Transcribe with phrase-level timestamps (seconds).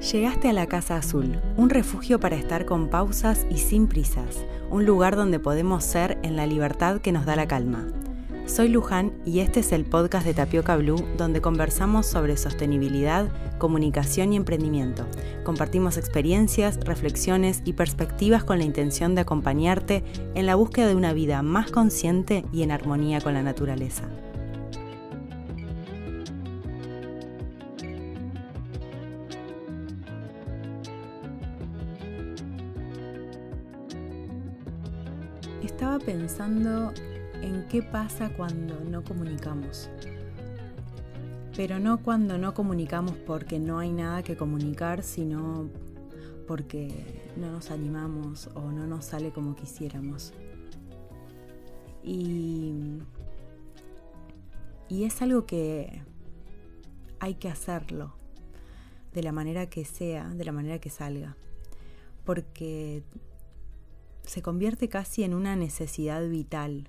[0.00, 4.84] Llegaste a la Casa Azul, un refugio para estar con pausas y sin prisas, un
[4.84, 7.86] lugar donde podemos ser en la libertad que nos da la calma.
[8.44, 13.26] Soy Luján y este es el podcast de Tapioca Blue donde conversamos sobre sostenibilidad,
[13.58, 15.06] comunicación y emprendimiento.
[15.44, 20.04] Compartimos experiencias, reflexiones y perspectivas con la intención de acompañarte
[20.34, 24.04] en la búsqueda de una vida más consciente y en armonía con la naturaleza.
[35.66, 36.94] Estaba pensando
[37.42, 39.90] en qué pasa cuando no comunicamos.
[41.56, 45.68] Pero no cuando no comunicamos porque no hay nada que comunicar, sino
[46.46, 50.32] porque no nos animamos o no nos sale como quisiéramos.
[52.04, 53.00] Y,
[54.88, 56.00] y es algo que
[57.18, 58.14] hay que hacerlo
[59.12, 61.36] de la manera que sea, de la manera que salga.
[62.24, 63.02] Porque
[64.26, 66.88] se convierte casi en una necesidad vital.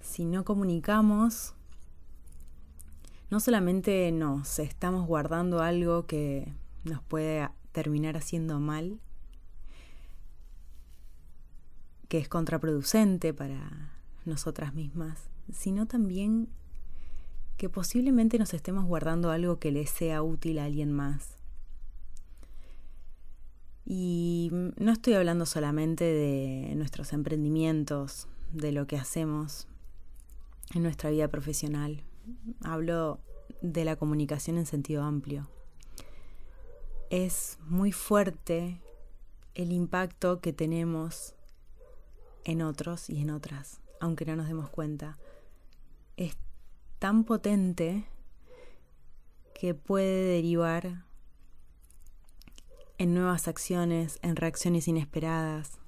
[0.00, 1.54] Si no comunicamos,
[3.30, 6.52] no solamente nos estamos guardando algo que
[6.84, 9.00] nos puede terminar haciendo mal,
[12.08, 13.92] que es contraproducente para
[14.24, 16.48] nosotras mismas, sino también
[17.56, 21.38] que posiblemente nos estemos guardando algo que le sea útil a alguien más.
[23.84, 24.21] Y
[24.52, 29.66] no estoy hablando solamente de nuestros emprendimientos, de lo que hacemos
[30.74, 32.02] en nuestra vida profesional.
[32.62, 33.18] Hablo
[33.62, 35.48] de la comunicación en sentido amplio.
[37.08, 38.82] Es muy fuerte
[39.54, 41.34] el impacto que tenemos
[42.44, 45.18] en otros y en otras, aunque no nos demos cuenta.
[46.18, 46.36] Es
[46.98, 48.04] tan potente
[49.54, 51.04] que puede derivar
[53.02, 55.80] en nuevas acciones, en reacciones inesperadas.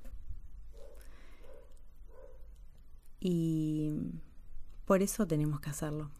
[3.20, 3.92] Y
[4.84, 6.10] por eso tenemos que hacerlo.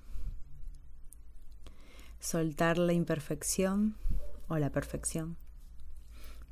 [2.20, 3.96] Soltar la imperfección
[4.46, 5.36] o la perfección.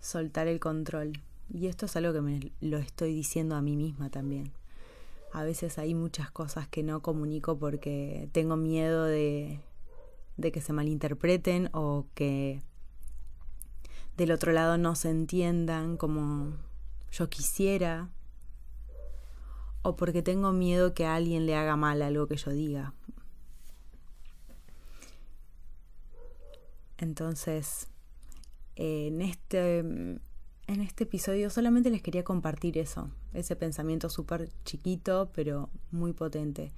[0.00, 1.12] Soltar el control.
[1.48, 4.50] Y esto es algo que me lo estoy diciendo a mí misma también.
[5.32, 9.60] A veces hay muchas cosas que no comunico porque tengo miedo de,
[10.36, 12.60] de que se malinterpreten o que
[14.22, 16.56] del otro lado no se entiendan como
[17.10, 18.08] yo quisiera,
[19.82, 22.94] o porque tengo miedo que a alguien le haga mal algo que yo diga.
[26.98, 27.88] Entonces,
[28.76, 30.20] en este, en
[30.68, 36.72] este episodio solamente les quería compartir eso, ese pensamiento súper chiquito pero muy potente.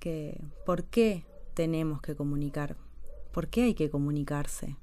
[0.00, 2.76] Que, ¿Por qué tenemos que comunicar?
[3.30, 4.76] ¿Por qué hay que comunicarse?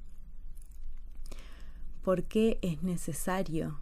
[2.04, 3.80] Por qué es necesario.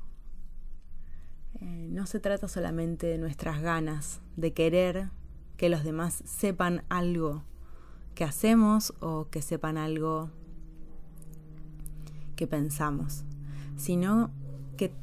[1.60, 5.10] Eh, no se trata solamente de nuestras ganas, de querer
[5.58, 7.44] que los demás sepan algo
[8.16, 10.30] que hacemos o que sepan algo
[12.36, 13.24] que pensamos,
[13.76, 14.32] sino
[14.78, 14.94] que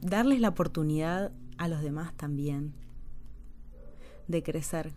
[0.00, 2.72] darles la oportunidad a los demás también
[4.28, 4.92] de crecer,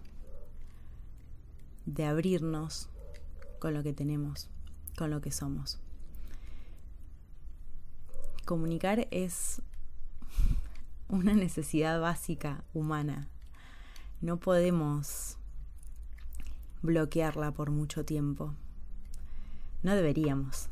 [1.86, 2.90] de abrirnos
[3.60, 4.50] con lo que tenemos,
[4.98, 5.83] con lo que somos.
[8.46, 9.62] Comunicar es
[11.08, 13.30] una necesidad básica humana.
[14.20, 15.38] No podemos
[16.82, 18.54] bloquearla por mucho tiempo.
[19.82, 20.68] No deberíamos.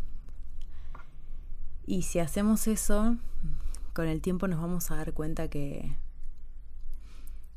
[1.85, 3.15] Y si hacemos eso,
[3.93, 5.95] con el tiempo nos vamos a dar cuenta que,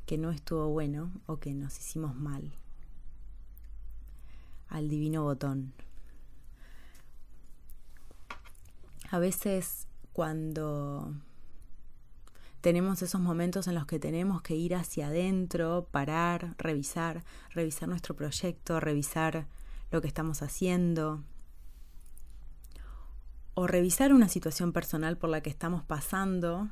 [0.06, 2.52] que no estuvo bueno o que nos hicimos mal.
[4.68, 5.72] Al divino botón.
[9.10, 11.12] A veces cuando
[12.62, 18.16] tenemos esos momentos en los que tenemos que ir hacia adentro, parar, revisar, revisar nuestro
[18.16, 19.48] proyecto, revisar
[19.90, 21.22] lo que estamos haciendo,
[23.54, 26.70] o revisar una situación personal por la que estamos pasando,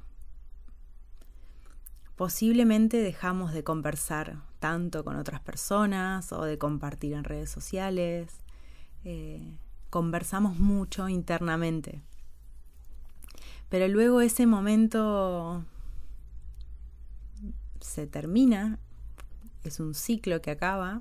[2.14, 8.40] posiblemente dejamos de conversar tanto con otras personas o de compartir en redes sociales.
[9.05, 9.58] Eh,
[9.90, 12.02] conversamos mucho internamente.
[13.72, 15.64] Pero luego ese momento
[17.80, 18.78] se termina,
[19.64, 21.00] es un ciclo que acaba,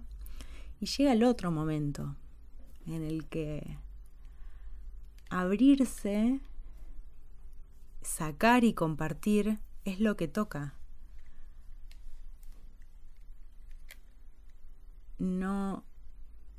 [0.79, 2.15] y llega el otro momento
[2.87, 3.75] en el que
[5.29, 6.39] abrirse,
[8.03, 10.73] sacar y compartir es lo que toca.
[15.19, 15.83] No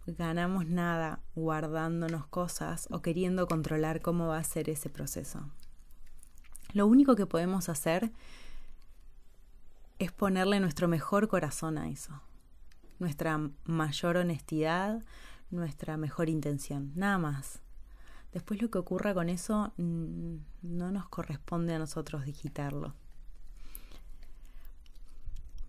[0.07, 5.51] ganamos nada guardándonos cosas o queriendo controlar cómo va a ser ese proceso.
[6.73, 8.13] Lo único que podemos hacer
[9.99, 12.21] es ponerle nuestro mejor corazón a eso,
[12.99, 15.05] nuestra mayor honestidad,
[15.51, 17.61] nuestra mejor intención, nada más.
[18.33, 22.95] Después lo que ocurra con eso mm, no nos corresponde a nosotros digitarlo.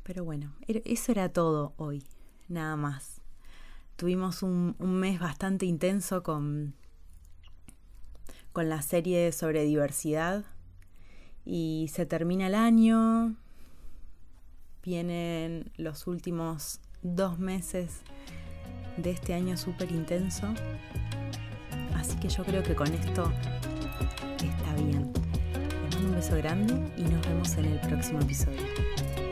[0.04, 2.04] Pero bueno, eso era todo hoy,
[2.48, 3.22] nada más.
[3.98, 6.74] Tuvimos un, mes bastante intenso con,
[8.52, 10.46] con la serie sobre diversidad
[11.46, 13.36] y se termina el año,
[14.84, 18.02] vienen los últimos dos meses
[18.98, 20.48] de este año súper intenso,
[21.96, 23.32] así que yo creo que con esto
[24.36, 25.12] está bien.
[25.54, 29.23] Les mando un beso grande y nos vemos en el próximo episodio.